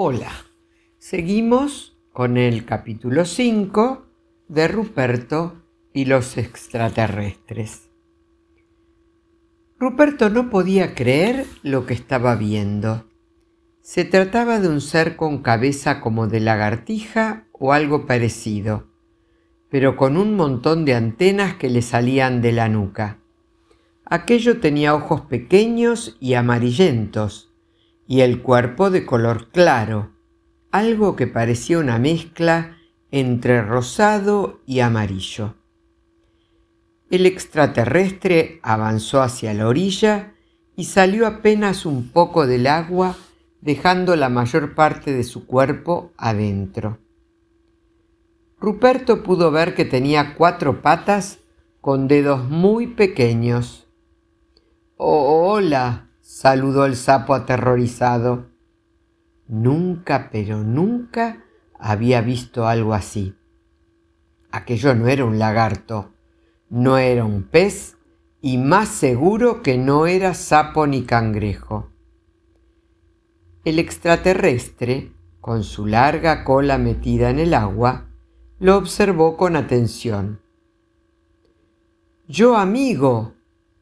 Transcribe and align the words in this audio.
Hola, 0.00 0.30
seguimos 0.98 1.98
con 2.12 2.36
el 2.36 2.64
capítulo 2.64 3.24
5 3.24 4.06
de 4.46 4.68
Ruperto 4.68 5.60
y 5.92 6.04
los 6.04 6.38
extraterrestres. 6.38 7.90
Ruperto 9.76 10.30
no 10.30 10.50
podía 10.50 10.94
creer 10.94 11.46
lo 11.64 11.84
que 11.84 11.94
estaba 11.94 12.36
viendo. 12.36 13.08
Se 13.80 14.04
trataba 14.04 14.60
de 14.60 14.68
un 14.68 14.80
ser 14.80 15.16
con 15.16 15.42
cabeza 15.42 16.00
como 16.00 16.28
de 16.28 16.38
lagartija 16.38 17.48
o 17.50 17.72
algo 17.72 18.06
parecido, 18.06 18.86
pero 19.68 19.96
con 19.96 20.16
un 20.16 20.36
montón 20.36 20.84
de 20.84 20.94
antenas 20.94 21.54
que 21.54 21.70
le 21.70 21.82
salían 21.82 22.40
de 22.40 22.52
la 22.52 22.68
nuca. 22.68 23.18
Aquello 24.04 24.60
tenía 24.60 24.94
ojos 24.94 25.22
pequeños 25.22 26.16
y 26.20 26.34
amarillentos, 26.34 27.47
y 28.08 28.22
el 28.22 28.40
cuerpo 28.40 28.90
de 28.90 29.04
color 29.04 29.50
claro, 29.52 30.12
algo 30.70 31.14
que 31.14 31.26
parecía 31.26 31.78
una 31.78 31.98
mezcla 31.98 32.78
entre 33.10 33.60
rosado 33.60 34.60
y 34.64 34.80
amarillo. 34.80 35.56
El 37.10 37.26
extraterrestre 37.26 38.60
avanzó 38.62 39.20
hacia 39.20 39.52
la 39.52 39.68
orilla 39.68 40.32
y 40.74 40.84
salió 40.84 41.26
apenas 41.26 41.84
un 41.84 42.08
poco 42.08 42.46
del 42.46 42.66
agua, 42.66 43.14
dejando 43.60 44.16
la 44.16 44.30
mayor 44.30 44.74
parte 44.74 45.12
de 45.12 45.24
su 45.24 45.46
cuerpo 45.46 46.12
adentro. 46.16 46.98
Ruperto 48.58 49.22
pudo 49.22 49.50
ver 49.50 49.74
que 49.74 49.84
tenía 49.84 50.34
cuatro 50.34 50.80
patas 50.80 51.40
con 51.82 52.08
dedos 52.08 52.48
muy 52.48 52.86
pequeños. 52.86 53.86
Oh, 54.96 55.52
hola, 55.52 56.07
saludó 56.28 56.84
el 56.84 56.94
sapo 56.94 57.32
aterrorizado. 57.32 58.50
Nunca, 59.46 60.28
pero 60.30 60.62
nunca 60.62 61.42
había 61.78 62.20
visto 62.20 62.68
algo 62.68 62.92
así. 62.92 63.34
Aquello 64.50 64.94
no 64.94 65.08
era 65.08 65.24
un 65.24 65.38
lagarto, 65.38 66.12
no 66.68 66.98
era 66.98 67.24
un 67.24 67.44
pez 67.44 67.96
y 68.42 68.58
más 68.58 68.90
seguro 68.90 69.62
que 69.62 69.78
no 69.78 70.06
era 70.06 70.34
sapo 70.34 70.86
ni 70.86 71.04
cangrejo. 71.04 71.88
El 73.64 73.78
extraterrestre, 73.78 75.14
con 75.40 75.64
su 75.64 75.86
larga 75.86 76.44
cola 76.44 76.76
metida 76.76 77.30
en 77.30 77.38
el 77.38 77.54
agua, 77.54 78.10
lo 78.58 78.76
observó 78.76 79.38
con 79.38 79.56
atención. 79.56 80.42
Yo 82.28 82.58
amigo, 82.58 83.32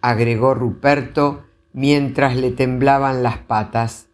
agregó 0.01 0.55
Ruperto 0.55 1.43
mientras 1.77 2.37
le 2.37 2.53
temblaban 2.53 3.23
las 3.23 3.37
patas. 3.37 4.09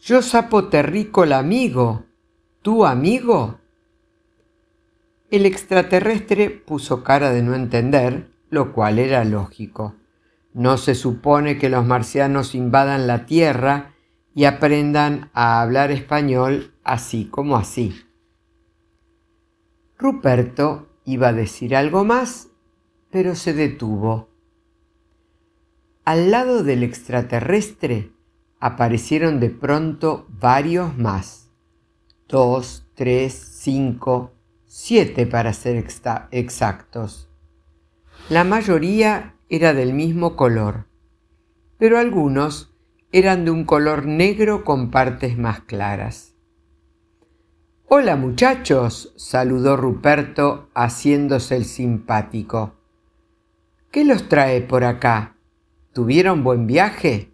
Yo 0.00 0.22
sapo 0.22 0.64
terrícola 0.64 1.38
amigo, 1.38 2.02
¿tú 2.62 2.84
amigo? 2.84 3.60
El 5.30 5.46
extraterrestre 5.46 6.50
puso 6.50 7.04
cara 7.04 7.30
de 7.30 7.44
no 7.44 7.54
entender, 7.54 8.32
lo 8.50 8.72
cual 8.72 8.98
era 8.98 9.24
lógico. 9.24 9.94
No 10.52 10.76
se 10.76 10.96
supone 10.96 11.58
que 11.58 11.68
los 11.68 11.86
marcianos 11.86 12.56
invadan 12.56 13.06
la 13.06 13.24
Tierra 13.24 13.92
y 14.34 14.46
aprendan 14.46 15.30
a 15.32 15.62
hablar 15.62 15.92
español 15.92 16.74
así 16.82 17.26
como 17.26 17.56
así. 17.56 17.94
Ruperto 19.96 20.88
iba 21.04 21.28
a 21.28 21.32
decir 21.32 21.76
algo 21.76 22.04
más, 22.04 22.48
pero 23.12 23.36
se 23.36 23.52
detuvo. 23.52 24.33
Al 26.04 26.30
lado 26.30 26.62
del 26.62 26.82
extraterrestre 26.82 28.12
aparecieron 28.60 29.40
de 29.40 29.48
pronto 29.48 30.26
varios 30.28 30.98
más. 30.98 31.50
Dos, 32.28 32.86
tres, 32.94 33.32
cinco, 33.32 34.32
siete 34.66 35.26
para 35.26 35.54
ser 35.54 35.82
exactos. 36.30 37.30
La 38.28 38.44
mayoría 38.44 39.34
era 39.48 39.72
del 39.72 39.94
mismo 39.94 40.36
color, 40.36 40.88
pero 41.78 41.98
algunos 41.98 42.74
eran 43.10 43.46
de 43.46 43.52
un 43.52 43.64
color 43.64 44.04
negro 44.04 44.62
con 44.62 44.90
partes 44.90 45.38
más 45.38 45.60
claras. 45.60 46.34
Hola 47.86 48.16
muchachos, 48.16 49.14
saludó 49.16 49.78
Ruperto 49.78 50.68
haciéndose 50.74 51.56
el 51.56 51.64
simpático. 51.64 52.74
¿Qué 53.90 54.04
los 54.04 54.28
trae 54.28 54.60
por 54.60 54.84
acá? 54.84 55.33
¿Tuvieron 55.94 56.42
buen 56.42 56.66
viaje? 56.66 57.32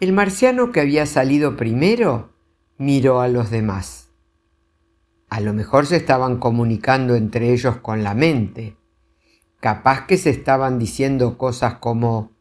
El 0.00 0.14
marciano 0.14 0.72
que 0.72 0.80
había 0.80 1.04
salido 1.04 1.58
primero 1.58 2.32
miró 2.78 3.20
a 3.20 3.28
los 3.28 3.50
demás. 3.50 4.08
A 5.28 5.40
lo 5.40 5.52
mejor 5.52 5.84
se 5.84 5.96
estaban 5.96 6.38
comunicando 6.38 7.14
entre 7.14 7.52
ellos 7.52 7.76
con 7.76 8.02
la 8.02 8.14
mente. 8.14 8.78
Capaz 9.60 10.06
que 10.06 10.16
se 10.16 10.30
estaban 10.30 10.78
diciendo 10.78 11.36
cosas 11.36 11.74
como 11.74 12.32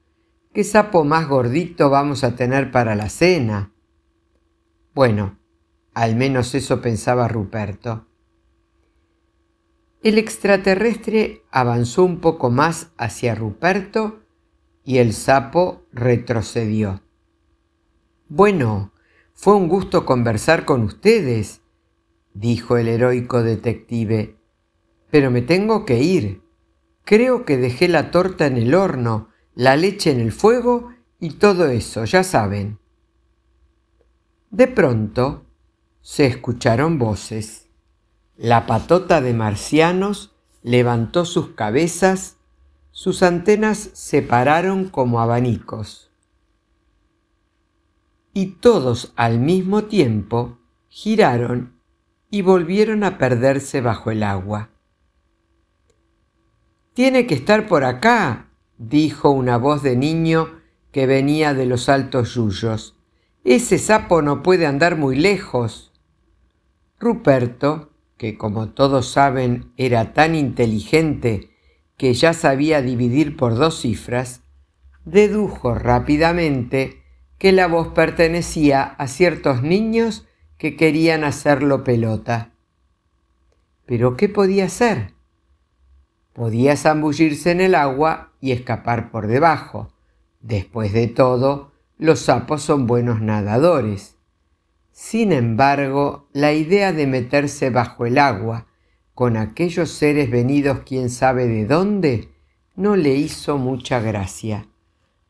¿qué 0.54 0.64
sapo 0.64 1.03
más 1.03 1.28
gordito 1.28 1.90
vamos 1.90 2.24
a 2.24 2.38
tener 2.38 2.72
para 2.72 2.96
la 2.96 3.09
cena? 3.09 3.74
Bueno, 4.96 5.38
al 5.94 6.16
menos 6.16 6.56
eso 6.56 6.82
pensaba 6.82 7.28
Ruperto. 7.28 8.08
El 10.02 10.18
extraterrestre 10.18 11.42
avanzó 11.52 12.06
un 12.06 12.22
poco 12.22 12.50
más 12.50 12.92
hacia 12.98 13.36
Ruperto 13.36 14.22
y 14.84 14.97
el 14.97 15.14
sapo 15.14 15.86
retrocedió. 15.92 17.02
Bueno, 18.28 18.94
fue 19.34 19.56
un 19.56 19.68
gusto 19.68 20.06
conversar 20.06 20.66
con 20.66 20.84
ustedes, 20.84 21.62
dijo 22.34 22.78
el 22.78 22.88
heroico 22.88 23.44
detective, 23.44 24.38
pero 25.09 25.31
me 25.31 25.41
tengo 25.41 25.86
que 25.86 26.02
ir. 26.02 26.41
Creo 27.03 27.46
que 27.46 27.58
dejé 27.58 27.88
la 27.88 28.12
torta 28.12 28.46
en 28.46 28.58
el 28.58 28.74
horno, 28.74 29.30
la 29.53 29.75
leche 29.75 30.12
en 30.12 30.20
el 30.20 30.31
fuego 30.31 30.94
y 31.20 31.31
todo 31.31 31.68
eso, 31.68 32.06
ya 32.06 32.24
saben. 32.24 32.80
De 34.50 34.68
pronto 34.68 35.46
se 36.02 36.25
escucharon 36.25 36.97
voces. 36.97 37.68
La 38.38 38.66
patota 38.66 39.22
de 39.22 39.34
marcianos 39.34 40.36
levantó 40.64 41.25
sus 41.25 41.50
cabezas 41.50 42.38
sus 42.91 43.24
antenas 43.24 43.90
se 43.94 44.22
pararon 44.22 44.90
como 44.90 45.22
abanicos. 45.22 46.12
Y 48.34 48.47
todos 48.47 49.13
al 49.16 49.40
mismo 49.40 49.85
tiempo 49.85 50.59
giraron 50.88 51.79
y 52.29 52.41
volvieron 52.41 53.03
a 53.03 53.18
perderse 53.18 53.81
bajo 53.81 54.12
el 54.12 54.24
agua. 54.24 54.69
Tiene 56.94 57.28
que 57.28 57.35
estar 57.35 57.68
por 57.68 57.85
acá, 57.85 58.52
dijo 58.78 59.29
una 59.31 59.58
voz 59.58 59.84
de 59.84 59.96
niño 59.96 60.59
que 60.91 61.08
venía 61.08 61.53
de 61.53 61.66
los 61.66 61.88
altos 61.88 62.35
yuyos. 62.35 62.97
Ese 63.46 63.78
sapo 63.79 64.22
no 64.22 64.44
puede 64.44 64.66
andar 64.66 64.97
muy 64.97 65.16
lejos. 65.16 65.94
Ruperto, 67.00 67.91
que 68.18 68.38
como 68.38 68.69
todos 68.69 69.08
saben 69.09 69.72
era 69.78 70.13
tan 70.13 70.35
inteligente 70.35 71.51
que 72.02 72.16
ya 72.16 72.34
sabía 72.34 72.82
dividir 72.82 73.38
por 73.38 73.54
dos 73.54 73.82
cifras, 73.82 74.42
dedujo 75.06 75.76
rápidamente 75.76 77.04
que 77.38 77.52
la 77.52 77.68
voz 77.68 77.90
pertenecía 77.90 78.82
a 78.82 79.06
ciertos 79.06 79.62
niños 79.62 80.28
que 80.58 80.76
querían 80.76 81.24
hacerlo 81.24 81.84
pelota. 81.84 82.54
Pero 83.86 84.18
¿qué 84.18 84.30
podía 84.30 84.66
hacer? 84.66 85.14
Podía 86.34 86.76
zambullirse 86.76 87.52
en 87.52 87.62
el 87.62 87.76
agua 87.76 88.32
y 88.42 88.52
escapar 88.52 89.12
por 89.12 89.28
debajo. 89.28 89.94
Después 90.40 90.94
de 90.94 91.06
todo, 91.06 91.72
los 92.00 92.22
sapos 92.22 92.64
son 92.64 92.88
buenos 92.88 93.22
nadadores. 93.22 94.16
Sin 94.92 95.32
embargo, 95.32 96.28
la 96.34 96.52
idea 96.52 96.94
de 96.94 97.06
meterse 97.06 97.70
bajo 97.70 98.08
el 98.08 98.18
agua 98.18 98.66
con 99.13 99.37
aquellos 99.37 99.91
seres 99.91 100.29
venidos 100.31 100.79
quién 100.85 101.09
sabe 101.09 101.47
de 101.47 101.66
dónde, 101.66 102.29
no 102.75 102.96
le 102.96 103.16
hizo 103.16 103.58
mucha 103.58 103.99
gracia. 103.99 104.67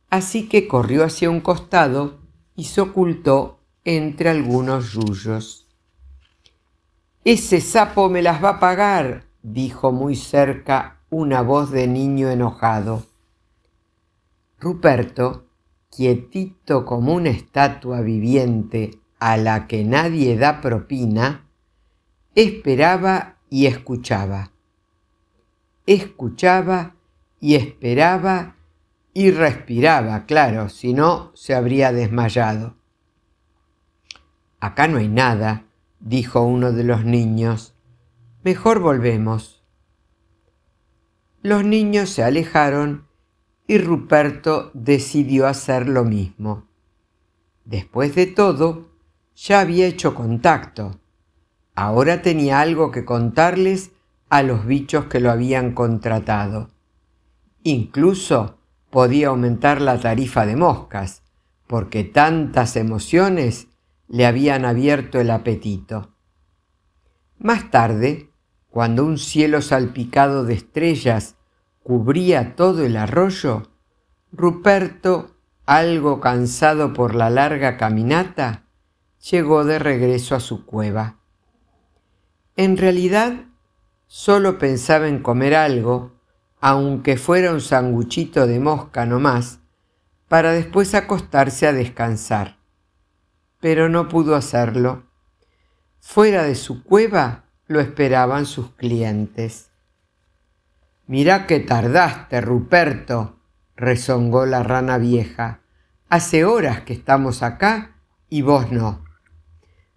Así 0.09 0.47
que 0.47 0.67
corrió 0.67 1.03
hacia 1.03 1.29
un 1.29 1.41
costado 1.41 2.19
y 2.55 2.65
se 2.65 2.81
ocultó 2.81 3.59
entre 3.83 4.29
algunos 4.29 4.93
yuyos. 4.93 5.67
Ese 7.23 7.61
sapo 7.61 8.09
me 8.09 8.21
las 8.21 8.43
va 8.43 8.49
a 8.49 8.59
pagar, 8.59 9.25
dijo 9.41 9.91
muy 9.91 10.15
cerca 10.15 11.01
una 11.09 11.41
voz 11.41 11.71
de 11.71 11.87
niño 11.87 12.29
enojado. 12.29 13.05
Ruperto, 14.59 15.45
quietito 15.89 16.85
como 16.85 17.13
una 17.13 17.29
estatua 17.29 18.01
viviente 18.01 18.99
a 19.19 19.37
la 19.37 19.67
que 19.67 19.83
nadie 19.83 20.37
da 20.37 20.61
propina, 20.61 21.47
esperaba 22.33 23.30
y 23.51 23.67
escuchaba. 23.67 24.53
Escuchaba 25.85 26.95
y 27.41 27.55
esperaba 27.55 28.55
y 29.13 29.31
respiraba, 29.31 30.25
claro, 30.25 30.69
si 30.69 30.93
no 30.93 31.31
se 31.35 31.53
habría 31.53 31.91
desmayado. 31.91 32.77
Acá 34.61 34.87
no 34.87 34.99
hay 34.99 35.09
nada, 35.09 35.65
dijo 35.99 36.41
uno 36.41 36.71
de 36.71 36.85
los 36.85 37.03
niños. 37.03 37.75
Mejor 38.41 38.79
volvemos. 38.79 39.65
Los 41.41 41.65
niños 41.65 42.09
se 42.09 42.23
alejaron 42.23 43.05
y 43.67 43.79
Ruperto 43.79 44.71
decidió 44.73 45.45
hacer 45.45 45.89
lo 45.89 46.05
mismo. 46.05 46.69
Después 47.65 48.15
de 48.15 48.27
todo, 48.27 48.91
ya 49.35 49.59
había 49.59 49.87
hecho 49.87 50.15
contacto. 50.15 51.00
Ahora 51.75 52.21
tenía 52.21 52.59
algo 52.59 52.91
que 52.91 53.05
contarles 53.05 53.91
a 54.29 54.43
los 54.43 54.65
bichos 54.65 55.05
que 55.05 55.19
lo 55.19 55.31
habían 55.31 55.73
contratado. 55.73 56.69
Incluso 57.63 58.57
podía 58.89 59.27
aumentar 59.27 59.81
la 59.81 59.99
tarifa 59.99 60.45
de 60.45 60.55
moscas, 60.55 61.23
porque 61.67 62.03
tantas 62.03 62.75
emociones 62.75 63.67
le 64.07 64.25
habían 64.25 64.65
abierto 64.65 65.19
el 65.19 65.31
apetito. 65.31 66.13
Más 67.37 67.71
tarde, 67.71 68.29
cuando 68.69 69.05
un 69.05 69.17
cielo 69.17 69.61
salpicado 69.61 70.43
de 70.43 70.53
estrellas 70.53 71.35
cubría 71.83 72.55
todo 72.55 72.85
el 72.85 72.97
arroyo, 72.97 73.63
Ruperto, 74.33 75.35
algo 75.65 76.21
cansado 76.21 76.93
por 76.93 77.15
la 77.15 77.29
larga 77.29 77.77
caminata, 77.77 78.63
llegó 79.29 79.65
de 79.65 79.77
regreso 79.77 80.35
a 80.35 80.39
su 80.39 80.65
cueva. 80.65 81.20
En 82.61 82.77
realidad, 82.77 83.45
solo 84.05 84.59
pensaba 84.59 85.07
en 85.07 85.23
comer 85.23 85.55
algo, 85.55 86.11
aunque 86.59 87.17
fuera 87.17 87.51
un 87.53 87.59
sanguchito 87.59 88.45
de 88.45 88.59
mosca 88.59 89.07
no 89.07 89.19
más, 89.19 89.61
para 90.27 90.51
después 90.51 90.93
acostarse 90.93 91.65
a 91.65 91.73
descansar. 91.73 92.59
Pero 93.59 93.89
no 93.89 94.07
pudo 94.07 94.35
hacerlo. 94.35 95.07
Fuera 96.01 96.43
de 96.43 96.53
su 96.53 96.83
cueva 96.83 97.45
lo 97.65 97.79
esperaban 97.79 98.45
sus 98.45 98.69
clientes. 98.75 99.71
Mirá 101.07 101.47
que 101.47 101.61
tardaste, 101.61 102.41
Ruperto, 102.41 103.39
rezongó 103.75 104.45
la 104.45 104.61
rana 104.61 104.99
vieja. 104.99 105.61
Hace 106.09 106.45
horas 106.45 106.81
que 106.81 106.93
estamos 106.93 107.41
acá 107.41 107.95
y 108.29 108.43
vos 108.43 108.71
no. 108.71 109.03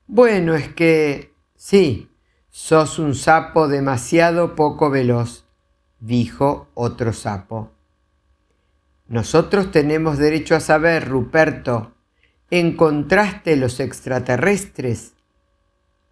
Bueno, 0.06 0.54
es 0.54 0.68
que... 0.72 1.34
sí, 1.56 2.10
sos 2.56 3.00
un 3.00 3.16
sapo 3.16 3.66
demasiado 3.66 4.54
poco 4.54 4.88
veloz, 4.88 5.44
dijo 5.98 6.68
otro 6.74 7.12
sapo. 7.12 7.72
Nosotros 9.08 9.72
tenemos 9.72 10.18
derecho 10.18 10.54
a 10.54 10.60
saber, 10.60 11.08
Ruperto. 11.08 11.96
¿Encontraste 12.52 13.56
los 13.56 13.80
extraterrestres? 13.80 15.14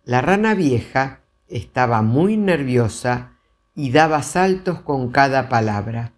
La 0.04 0.20
rana 0.20 0.54
vieja 0.54 1.20
estaba 1.46 2.02
muy 2.02 2.36
nerviosa 2.36 3.38
y 3.76 3.92
daba 3.92 4.24
saltos 4.24 4.80
con 4.80 5.12
cada 5.12 5.48
palabra. 5.48 6.12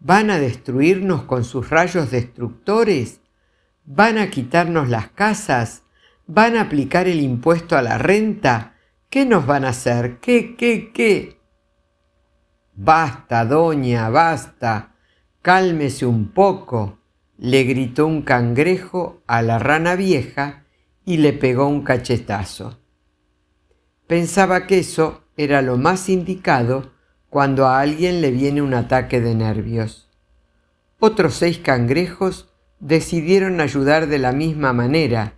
¿Van 0.00 0.28
a 0.28 0.38
destruirnos 0.38 1.22
con 1.22 1.44
sus 1.44 1.70
rayos 1.70 2.10
destructores? 2.10 3.22
¿Van 3.86 4.18
a 4.18 4.28
quitarnos 4.28 4.90
las 4.90 5.08
casas? 5.08 5.82
¿Van 6.26 6.56
a 6.56 6.60
aplicar 6.60 7.08
el 7.08 7.20
impuesto 7.20 7.74
a 7.78 7.80
la 7.80 7.96
renta? 7.96 8.73
¿Qué 9.14 9.24
nos 9.24 9.46
van 9.46 9.64
a 9.64 9.68
hacer? 9.68 10.18
¿Qué, 10.18 10.56
qué, 10.56 10.90
qué? 10.92 11.38
Basta, 12.74 13.44
doña, 13.44 14.08
basta. 14.08 14.96
Cálmese 15.40 16.04
un 16.04 16.32
poco, 16.32 16.98
le 17.38 17.62
gritó 17.62 18.08
un 18.08 18.22
cangrejo 18.22 19.22
a 19.28 19.40
la 19.42 19.60
rana 19.60 19.94
vieja 19.94 20.64
y 21.04 21.18
le 21.18 21.32
pegó 21.32 21.68
un 21.68 21.84
cachetazo. 21.84 22.80
Pensaba 24.08 24.66
que 24.66 24.80
eso 24.80 25.22
era 25.36 25.62
lo 25.62 25.76
más 25.76 26.08
indicado 26.08 26.90
cuando 27.30 27.68
a 27.68 27.78
alguien 27.78 28.20
le 28.20 28.32
viene 28.32 28.62
un 28.62 28.74
ataque 28.74 29.20
de 29.20 29.36
nervios. 29.36 30.10
Otros 30.98 31.34
seis 31.34 31.58
cangrejos 31.58 32.52
decidieron 32.80 33.60
ayudar 33.60 34.08
de 34.08 34.18
la 34.18 34.32
misma 34.32 34.72
manera, 34.72 35.34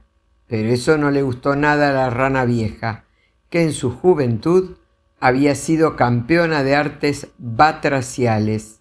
pero 0.46 0.70
eso 0.70 0.96
no 0.96 1.10
le 1.10 1.20
gustó 1.20 1.56
nada 1.56 1.90
a 1.90 1.92
la 1.92 2.08
rana 2.08 2.46
vieja, 2.46 3.05
que 3.56 3.62
en 3.62 3.72
su 3.72 3.90
juventud 3.90 4.76
había 5.18 5.54
sido 5.54 5.96
campeona 5.96 6.62
de 6.62 6.76
artes 6.76 7.28
batraciales. 7.38 8.80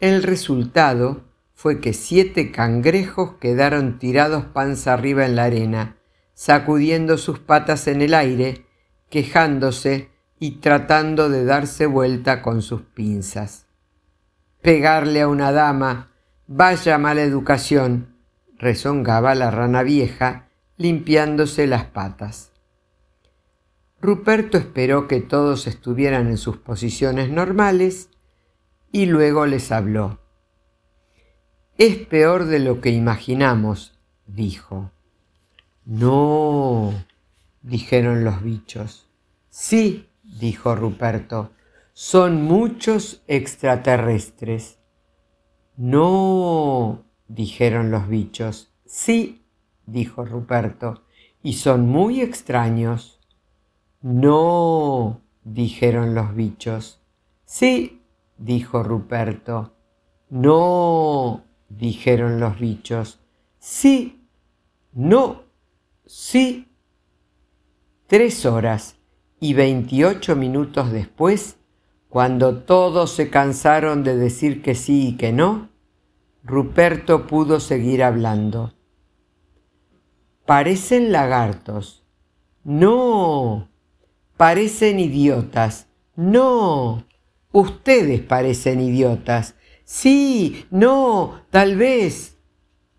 El 0.00 0.24
resultado 0.24 1.22
fue 1.54 1.80
que 1.80 1.92
siete 1.92 2.50
cangrejos 2.50 3.34
quedaron 3.34 4.00
tirados 4.00 4.46
panza 4.46 4.92
arriba 4.92 5.24
en 5.24 5.36
la 5.36 5.44
arena, 5.44 5.98
sacudiendo 6.34 7.16
sus 7.16 7.38
patas 7.38 7.86
en 7.86 8.02
el 8.02 8.14
aire, 8.14 8.66
quejándose 9.08 10.10
y 10.40 10.56
tratando 10.56 11.28
de 11.28 11.44
darse 11.44 11.86
vuelta 11.86 12.42
con 12.42 12.62
sus 12.62 12.82
pinzas. 12.82 13.66
Pegarle 14.62 15.20
a 15.20 15.28
una 15.28 15.52
dama, 15.52 16.10
vaya 16.48 16.98
mala 16.98 17.22
educación, 17.22 18.16
rezongaba 18.58 19.36
la 19.36 19.52
rana 19.52 19.84
vieja, 19.84 20.48
limpiándose 20.76 21.68
las 21.68 21.84
patas. 21.84 22.50
Ruperto 24.00 24.58
esperó 24.58 25.08
que 25.08 25.20
todos 25.20 25.66
estuvieran 25.66 26.28
en 26.28 26.36
sus 26.36 26.58
posiciones 26.58 27.30
normales 27.30 28.10
y 28.92 29.06
luego 29.06 29.46
les 29.46 29.72
habló. 29.72 30.20
Es 31.78 31.96
peor 31.96 32.44
de 32.46 32.58
lo 32.58 32.80
que 32.80 32.90
imaginamos, 32.90 33.98
dijo. 34.26 34.90
No, 35.84 36.92
dijeron 37.62 38.24
los 38.24 38.42
bichos. 38.42 39.08
Sí, 39.50 40.08
dijo 40.22 40.74
Ruperto, 40.74 41.52
son 41.92 42.42
muchos 42.42 43.22
extraterrestres. 43.26 44.78
No, 45.76 47.04
dijeron 47.28 47.90
los 47.90 48.08
bichos. 48.08 48.70
Sí, 48.84 49.46
dijo 49.86 50.24
Ruperto, 50.24 51.04
y 51.42 51.54
son 51.54 51.88
muy 51.88 52.20
extraños. 52.20 53.15
No, 54.00 55.20
dijeron 55.44 56.14
los 56.14 56.34
bichos. 56.34 57.00
Sí, 57.44 58.02
dijo 58.38 58.82
Ruperto. 58.82 59.72
No, 60.28 61.44
dijeron 61.68 62.40
los 62.40 62.58
bichos. 62.58 63.20
Sí, 63.58 64.28
no, 64.92 65.42
sí. 66.04 66.68
Tres 68.06 68.46
horas 68.46 68.96
y 69.40 69.54
veintiocho 69.54 70.36
minutos 70.36 70.92
después, 70.92 71.58
cuando 72.08 72.58
todos 72.62 73.10
se 73.12 73.30
cansaron 73.30 74.04
de 74.04 74.16
decir 74.16 74.62
que 74.62 74.74
sí 74.74 75.08
y 75.08 75.16
que 75.16 75.32
no, 75.32 75.70
Ruperto 76.42 77.26
pudo 77.26 77.58
seguir 77.58 78.04
hablando. 78.04 78.72
Parecen 80.46 81.10
lagartos. 81.10 82.04
No. 82.62 83.68
Parecen 84.36 85.00
idiotas. 85.00 85.88
No. 86.14 87.06
Ustedes 87.52 88.20
parecen 88.20 88.80
idiotas. 88.80 89.54
Sí, 89.84 90.66
no, 90.70 91.42
tal 91.50 91.76
vez. 91.76 92.38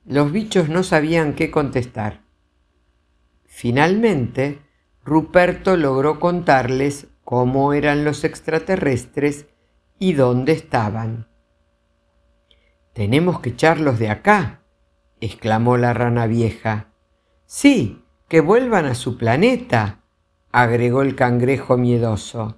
Los 0.06 0.32
bichos 0.32 0.70
no 0.70 0.84
sabían 0.84 1.34
qué 1.34 1.52
contestar. 1.52 2.24
Finalmente, 3.46 4.62
Ruperto 5.04 5.78
logró 5.78 6.20
contarles 6.20 7.08
cómo 7.24 7.74
eran 7.74 8.06
los 8.06 8.24
extraterrestres 8.24 9.48
y 10.00 10.14
dónde 10.14 10.54
estaban. 10.54 11.28
Tenemos 12.94 13.42
que 13.42 13.50
echarlos 13.50 14.00
de 14.00 14.10
acá, 14.10 14.64
exclamó 15.20 15.78
la 15.78 15.94
rana 15.94 16.26
vieja. 16.26 16.94
Sí, 17.46 18.04
que 18.28 18.42
vuelvan 18.42 18.86
a 18.86 18.96
su 18.96 19.18
planeta, 19.18 20.04
agregó 20.62 21.04
el 21.04 21.16
cangrejo 21.16 21.78
miedoso. 21.78 22.58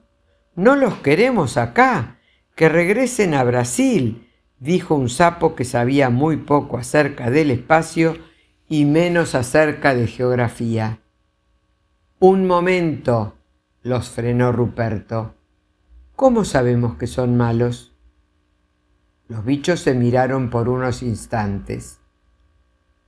No 0.56 0.78
los 0.78 0.96
queremos 0.96 1.58
acá, 1.58 2.18
que 2.56 2.70
regresen 2.70 3.34
a 3.34 3.44
Brasil, 3.44 4.30
dijo 4.58 4.96
un 4.96 5.10
sapo 5.10 5.54
que 5.54 5.66
sabía 5.66 6.10
muy 6.10 6.38
poco 6.38 6.78
acerca 6.78 7.30
del 7.30 7.52
espacio 7.52 8.18
y 8.70 8.86
menos 8.86 9.36
acerca 9.36 9.96
de 9.96 10.08
geografía. 10.08 11.00
Un 12.20 12.48
momento, 12.48 13.36
los 13.82 14.10
frenó 14.10 14.54
Ruperto. 14.54 15.36
¿Cómo 16.16 16.46
sabemos 16.46 16.96
que 16.96 17.08
son 17.08 17.36
malos? 17.36 17.94
Los 19.28 19.44
bichos 19.44 19.82
se 19.82 19.94
miraron 19.94 20.50
por 20.50 20.70
unos 20.70 21.04
instantes. 21.04 22.00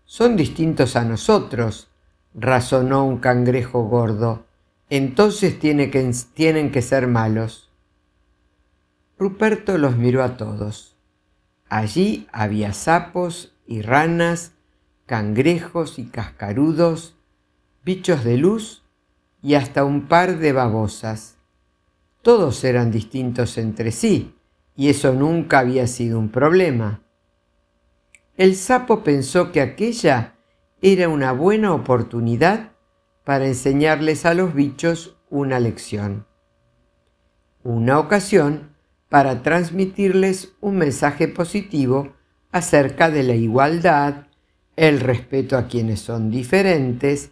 Son 0.03 0.35
distintos 0.35 0.97
a 0.97 1.05
nosotros, 1.05 1.89
razonó 2.33 3.05
un 3.05 3.19
cangrejo 3.19 3.83
gordo. 3.83 4.50
Entonces 4.91 5.57
tienen 5.57 5.89
que 6.71 6.81
ser 6.81 7.07
malos. 7.07 7.71
Ruperto 9.17 9.77
los 9.77 9.95
miró 9.95 10.21
a 10.21 10.35
todos. 10.35 10.97
Allí 11.69 12.27
había 12.33 12.73
sapos 12.73 13.55
y 13.65 13.83
ranas, 13.83 14.51
cangrejos 15.05 15.97
y 15.97 16.07
cascarudos, 16.07 17.15
bichos 17.85 18.25
de 18.25 18.35
luz 18.35 18.83
y 19.41 19.53
hasta 19.53 19.85
un 19.85 20.09
par 20.09 20.39
de 20.39 20.51
babosas. 20.51 21.37
Todos 22.21 22.61
eran 22.65 22.91
distintos 22.91 23.57
entre 23.57 23.93
sí, 23.93 24.35
y 24.75 24.89
eso 24.89 25.13
nunca 25.13 25.59
había 25.59 25.87
sido 25.87 26.19
un 26.19 26.27
problema. 26.27 27.01
El 28.35 28.57
sapo 28.57 29.05
pensó 29.05 29.53
que 29.53 29.61
aquella 29.61 30.35
era 30.81 31.07
una 31.07 31.31
buena 31.31 31.73
oportunidad 31.73 32.71
para 33.23 33.45
enseñarles 33.45 34.25
a 34.25 34.33
los 34.33 34.53
bichos 34.53 35.17
una 35.29 35.59
lección. 35.59 36.25
Una 37.63 37.99
ocasión 37.99 38.71
para 39.09 39.43
transmitirles 39.43 40.53
un 40.61 40.77
mensaje 40.77 41.27
positivo 41.27 42.13
acerca 42.51 43.09
de 43.09 43.23
la 43.23 43.35
igualdad, 43.35 44.27
el 44.75 44.99
respeto 44.99 45.57
a 45.57 45.67
quienes 45.67 45.99
son 45.99 46.31
diferentes 46.31 47.31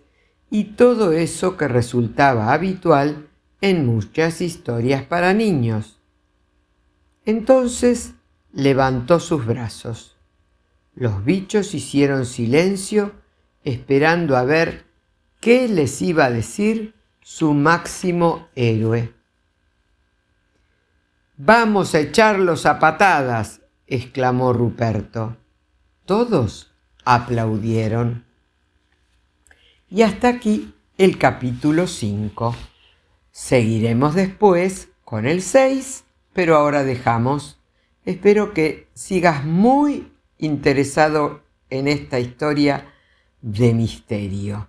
y 0.49 0.75
todo 0.75 1.13
eso 1.13 1.57
que 1.57 1.67
resultaba 1.67 2.53
habitual 2.53 3.29
en 3.61 3.85
muchas 3.85 4.41
historias 4.41 5.03
para 5.03 5.33
niños. 5.33 5.99
Entonces 7.25 8.13
levantó 8.51 9.19
sus 9.19 9.45
brazos. 9.45 10.17
Los 10.95 11.23
bichos 11.23 11.73
hicieron 11.73 12.25
silencio 12.25 13.13
esperando 13.63 14.35
a 14.35 14.43
ver 14.43 14.88
qué 15.39 15.67
les 15.67 16.01
iba 16.01 16.25
a 16.25 16.31
decir 16.31 16.95
su 17.21 17.53
máximo 17.53 18.47
héroe. 18.55 19.13
Vamos 21.37 21.95
a 21.95 21.99
echarlos 21.99 22.65
a 22.65 22.79
patadas, 22.79 23.61
exclamó 23.87 24.51
Ruperto. 24.51 25.37
Todos 26.05 26.73
aplaudieron. 27.05 28.25
Y 29.89 30.01
hasta 30.01 30.27
aquí 30.27 30.73
el 30.97 31.17
capítulo 31.17 31.87
5. 31.87 32.55
Seguiremos 33.31 34.15
después 34.15 34.89
con 35.05 35.25
el 35.25 35.41
6, 35.41 36.03
pero 36.33 36.57
ahora 36.57 36.83
dejamos. 36.83 37.59
Espero 38.05 38.53
que 38.53 38.87
sigas 38.93 39.45
muy 39.45 40.11
interesado 40.37 41.43
en 41.69 41.87
esta 41.87 42.19
historia 42.19 42.93
de 43.41 43.73
misterio. 43.73 44.68